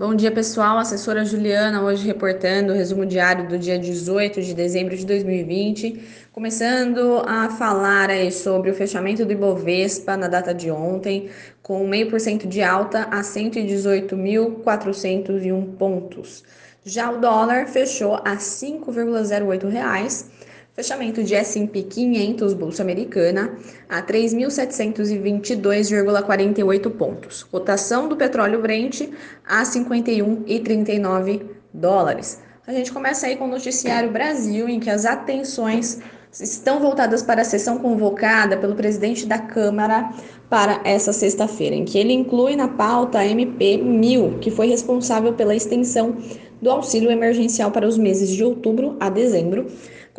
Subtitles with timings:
[0.00, 0.78] Bom dia, pessoal.
[0.78, 6.00] Assessora Juliana, hoje reportando o resumo diário do dia 18 de dezembro de 2020.
[6.32, 11.28] Começando a falar aí sobre o fechamento do Ibovespa na data de ontem,
[11.62, 16.44] com meio por cento de alta a 118.401 pontos.
[16.82, 20.30] Já o dólar fechou a 5,08 reais
[20.72, 23.56] Fechamento de S&P 500 Bolsa Americana
[23.88, 27.42] a 3.722,48 pontos.
[27.42, 29.10] Cotação do petróleo Brent
[29.44, 31.42] a 51,39
[31.74, 32.40] dólares.
[32.66, 35.98] A gente começa aí com o noticiário Brasil, em que as atenções
[36.32, 40.08] estão voltadas para a sessão convocada pelo presidente da Câmara
[40.48, 45.32] para essa sexta-feira, em que ele inclui na pauta a MP 1000, que foi responsável
[45.32, 46.16] pela extensão
[46.62, 49.66] do auxílio emergencial para os meses de outubro a dezembro,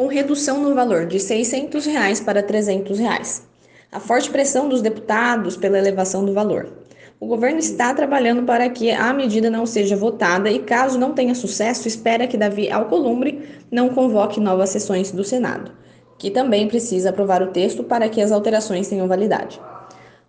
[0.02, 3.44] com redução no valor de 600 reais para 300 reais.
[3.92, 6.70] A forte pressão dos deputados pela elevação do valor.
[7.20, 11.36] O governo está trabalhando para que a medida não seja votada e, caso não tenha
[11.36, 15.72] sucesso, espera que Davi Alcolumbre não convoque novas sessões do Senado,
[16.18, 19.62] que também precisa aprovar o texto para que as alterações tenham validade.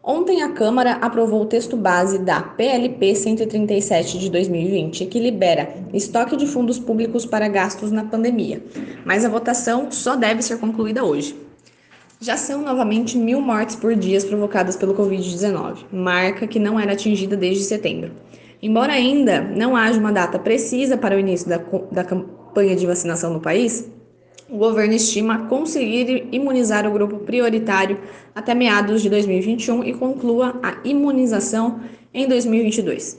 [0.05, 6.37] Ontem, a Câmara aprovou o texto base da PLP 137 de 2020, que libera estoque
[6.37, 8.61] de fundos públicos para gastos na pandemia,
[9.05, 11.37] mas a votação só deve ser concluída hoje.
[12.21, 17.37] Já são novamente mil mortes por dia provocadas pelo Covid-19, marca que não era atingida
[17.37, 18.11] desde setembro.
[18.61, 21.61] Embora ainda não haja uma data precisa para o início da,
[21.93, 23.89] da campanha de vacinação no país,
[24.53, 27.99] o governo estima conseguir imunizar o grupo prioritário
[28.35, 31.81] até meados de 2021 e conclua a imunização
[32.13, 33.19] em 2022.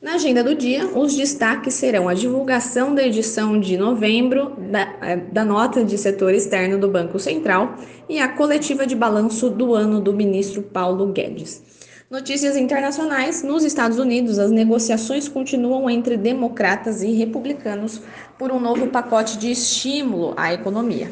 [0.00, 5.16] Na agenda do dia, os destaques serão a divulgação da edição de novembro da, é,
[5.16, 7.74] da nota de setor externo do Banco Central
[8.08, 11.62] e a coletiva de balanço do ano do ministro Paulo Guedes.
[12.14, 18.00] Notícias internacionais: nos Estados Unidos, as negociações continuam entre democratas e republicanos
[18.38, 21.10] por um novo pacote de estímulo à economia.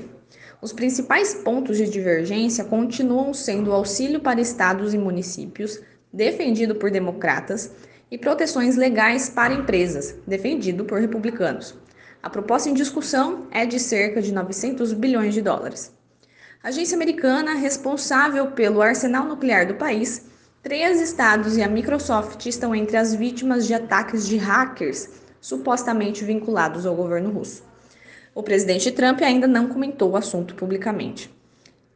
[0.61, 5.81] Os principais pontos de divergência continuam sendo o auxílio para estados e municípios,
[6.13, 7.73] defendido por democratas,
[8.09, 11.75] e proteções legais para empresas, defendido por republicanos.
[12.23, 15.93] A proposta em discussão é de cerca de 900 bilhões de dólares.
[16.63, 20.31] A agência americana responsável pelo arsenal nuclear do país
[20.63, 26.87] Três estados e a Microsoft estão entre as vítimas de ataques de hackers supostamente vinculados
[26.87, 27.65] ao governo russo.
[28.33, 31.29] O presidente Trump ainda não comentou o assunto publicamente.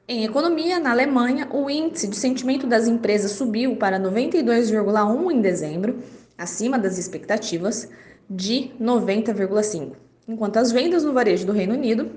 [0.08, 6.00] Em economia, na Alemanha, o índice de sentimento das empresas subiu para 92,1 em dezembro,
[6.36, 7.88] acima das expectativas
[8.28, 9.92] de 90,5,
[10.26, 12.10] enquanto as vendas no varejo do Reino Unido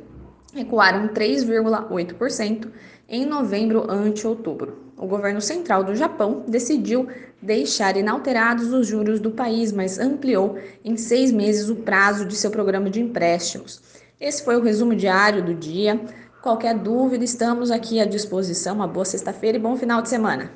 [0.54, 2.68] recuaram 3,8%
[3.08, 4.90] em novembro ante outubro.
[4.98, 7.08] O governo central do Japão decidiu
[7.42, 12.52] deixar inalterados os juros do país, mas ampliou em seis meses o prazo de seu
[12.52, 13.82] programa de empréstimos.
[14.20, 16.00] Esse foi o resumo diário do dia.
[16.42, 18.76] Qualquer dúvida, estamos aqui à disposição.
[18.76, 20.52] Uma boa sexta-feira e bom final de semana.